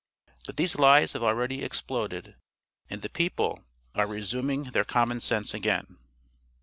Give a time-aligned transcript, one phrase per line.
[0.47, 2.35] But these lies have already exploded,
[2.89, 3.63] and the people
[3.93, 5.99] are resuming their common sense again.